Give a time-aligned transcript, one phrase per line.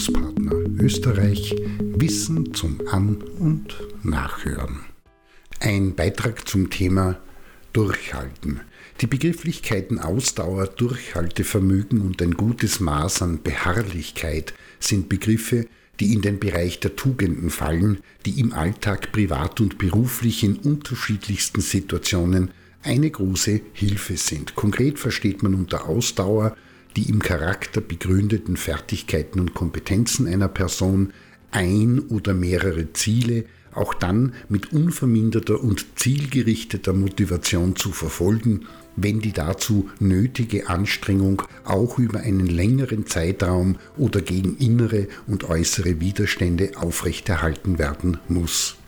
[0.00, 4.80] Bildungspartner Österreich Wissen zum An- und Nachhören.
[5.60, 7.20] Ein Beitrag zum Thema
[7.74, 8.62] Durchhalten.
[9.02, 15.66] Die Begrifflichkeiten Ausdauer, Durchhaltevermögen und ein gutes Maß an Beharrlichkeit sind Begriffe,
[15.98, 21.60] die in den Bereich der Tugenden fallen, die im Alltag privat und beruflich in unterschiedlichsten
[21.60, 24.54] Situationen eine große Hilfe sind.
[24.54, 26.56] Konkret versteht man unter Ausdauer
[26.96, 31.12] die im Charakter begründeten Fertigkeiten und Kompetenzen einer Person
[31.50, 39.32] ein oder mehrere Ziele auch dann mit unverminderter und zielgerichteter Motivation zu verfolgen, wenn die
[39.32, 47.78] dazu nötige Anstrengung auch über einen längeren Zeitraum oder gegen innere und äußere Widerstände aufrechterhalten
[47.78, 48.79] werden muss.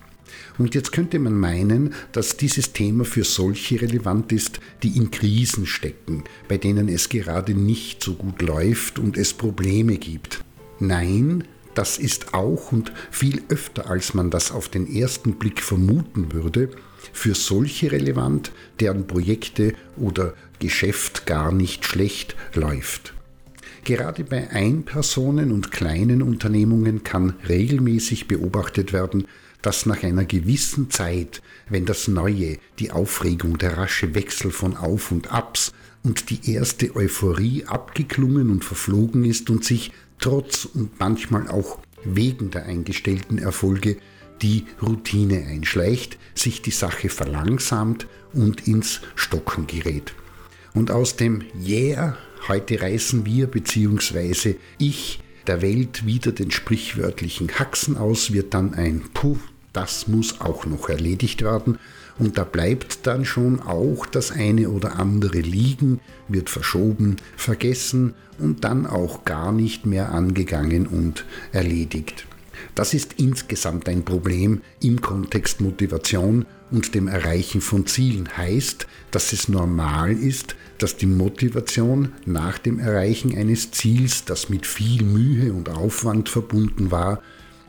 [0.59, 5.67] Und jetzt könnte man meinen, dass dieses Thema für solche relevant ist, die in Krisen
[5.67, 10.45] stecken, bei denen es gerade nicht so gut läuft und es Probleme gibt.
[10.79, 11.45] Nein,
[11.75, 16.71] das ist auch und viel öfter, als man das auf den ersten Blick vermuten würde,
[17.13, 23.15] für solche relevant, deren Projekte oder Geschäft gar nicht schlecht läuft.
[23.85, 29.27] Gerade bei Einpersonen und kleinen Unternehmungen kann regelmäßig beobachtet werden,
[29.63, 35.11] dass nach einer gewissen Zeit, wenn das Neue, die Aufregung, der rasche Wechsel von Auf
[35.11, 41.49] und Abs und die erste Euphorie abgeklungen und verflogen ist und sich trotz und manchmal
[41.49, 43.97] auch wegen der eingestellten Erfolge
[44.43, 50.15] die Routine einschleicht, sich die Sache verlangsamt und ins Stocken gerät.
[50.75, 52.17] Und aus dem Yeah,
[52.49, 54.57] heute reißen wir bzw.
[54.79, 59.39] ich der Welt wieder den sprichwörtlichen Haxen aus, wird dann ein Puh,
[59.73, 61.79] das muss auch noch erledigt werden
[62.19, 68.65] und da bleibt dann schon auch das eine oder andere liegen, wird verschoben, vergessen und
[68.65, 72.27] dann auch gar nicht mehr angegangen und erledigt.
[72.75, 78.37] Das ist insgesamt ein Problem im Kontext Motivation und dem Erreichen von Zielen.
[78.37, 84.67] Heißt, dass es normal ist, dass die Motivation nach dem Erreichen eines Ziels, das mit
[84.67, 87.23] viel Mühe und Aufwand verbunden war,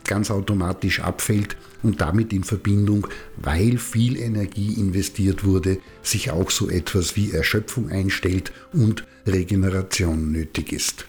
[0.05, 6.69] ganz automatisch abfällt und damit in Verbindung, weil viel Energie investiert wurde, sich auch so
[6.69, 11.05] etwas wie Erschöpfung einstellt und Regeneration nötig ist.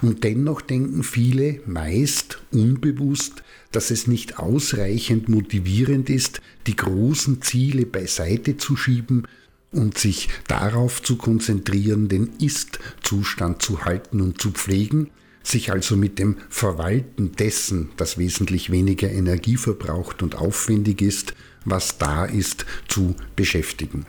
[0.00, 7.86] Und dennoch denken viele, meist unbewusst, dass es nicht ausreichend motivierend ist, die großen Ziele
[7.86, 9.28] beiseite zu schieben
[9.70, 15.08] und sich darauf zu konzentrieren, den Ist-Zustand zu halten und zu pflegen,
[15.42, 21.98] sich also mit dem Verwalten dessen, das wesentlich weniger Energie verbraucht und aufwendig ist, was
[21.98, 24.06] da ist, zu beschäftigen.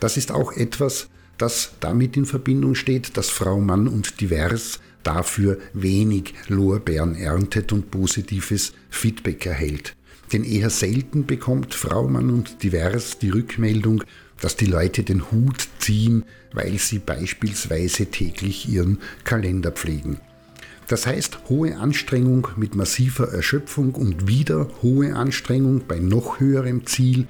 [0.00, 5.58] Das ist auch etwas, das damit in Verbindung steht, dass Frau Mann und Divers dafür
[5.72, 9.96] wenig Lorbeeren erntet und positives Feedback erhält.
[10.32, 14.02] Denn eher selten bekommt Frau Mann und Divers die Rückmeldung,
[14.40, 20.20] dass die Leute den Hut ziehen, weil sie beispielsweise täglich ihren Kalender pflegen.
[20.92, 27.28] Das heißt, hohe Anstrengung mit massiver Erschöpfung und wieder hohe Anstrengung bei noch höherem Ziel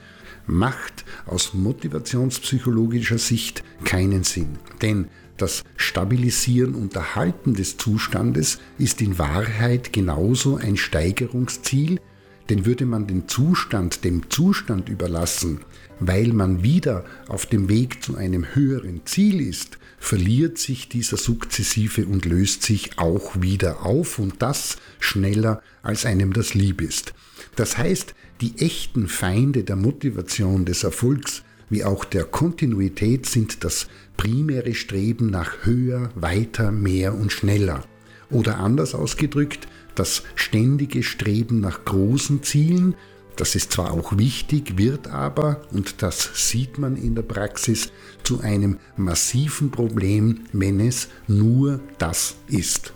[0.49, 4.59] macht aus motivationspsychologischer Sicht keinen Sinn.
[4.83, 5.07] Denn
[5.37, 12.01] das Stabilisieren und Erhalten des Zustandes ist in Wahrheit genauso ein Steigerungsziel,
[12.49, 15.61] denn würde man den Zustand dem Zustand überlassen,
[16.01, 22.07] weil man wieder auf dem Weg zu einem höheren Ziel ist, verliert sich dieser sukzessive
[22.07, 27.15] und löst sich auch wieder auf und das schneller, als einem das lieb ist.
[27.55, 33.87] Das heißt, die echten Feinde der Motivation des Erfolgs wie auch der Kontinuität sind das
[34.19, 37.85] primäre Streben nach höher, weiter, mehr und schneller.
[38.33, 42.95] Oder anders ausgedrückt, das ständige Streben nach großen Zielen,
[43.37, 48.41] das ist zwar auch wichtig, wird aber, und das sieht man in der Praxis, zu
[48.41, 52.93] einem massiven Problem, wenn es nur das ist.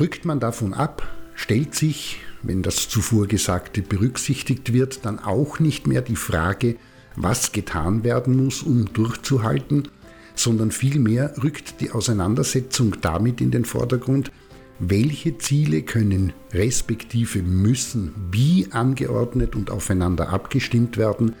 [0.00, 5.86] Rückt man davon ab, stellt sich, wenn das zuvor Gesagte berücksichtigt wird, dann auch nicht
[5.86, 6.76] mehr die Frage,
[7.14, 9.88] was getan werden muss, um durchzuhalten,
[10.34, 14.30] sondern vielmehr rückt die Auseinandersetzung damit in den Vordergrund,
[14.78, 21.34] welche Ziele können respektive müssen wie angeordnet und aufeinander abgestimmt werden,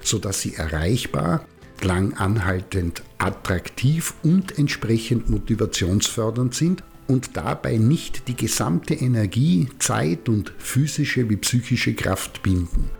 [0.00, 1.44] sodass sie erreichbar,
[1.82, 10.52] lang anhaltend attraktiv und entsprechend motivationsfördernd sind und dabei nicht die gesamte Energie, Zeit und
[10.58, 12.90] physische wie psychische Kraft binden.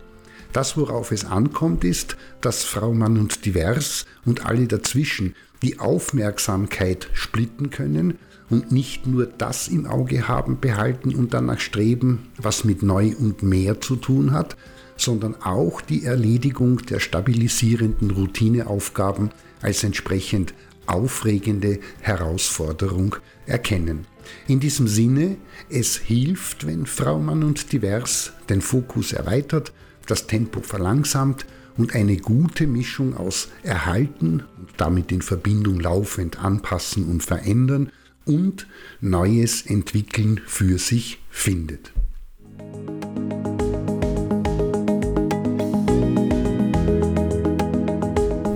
[0.56, 7.10] Das, worauf es ankommt, ist, dass Frau Mann und Divers und alle dazwischen die Aufmerksamkeit
[7.12, 8.16] splitten können
[8.48, 13.42] und nicht nur das im Auge haben, behalten und danach streben, was mit neu und
[13.42, 14.56] mehr zu tun hat,
[14.96, 20.54] sondern auch die Erledigung der stabilisierenden Routineaufgaben als entsprechend
[20.86, 24.06] aufregende Herausforderung erkennen.
[24.48, 25.36] In diesem Sinne,
[25.68, 29.74] es hilft, wenn Frau Mann und Divers den Fokus erweitert,
[30.06, 37.08] das Tempo verlangsamt und eine gute Mischung aus Erhalten und damit in Verbindung laufend anpassen
[37.08, 37.90] und verändern
[38.24, 38.66] und
[39.00, 41.92] Neues entwickeln für sich findet.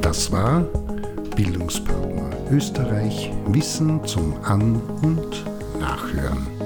[0.00, 0.62] Das war
[1.36, 5.44] Bildungspartner Österreich Wissen zum An- und
[5.78, 6.59] Nachhören.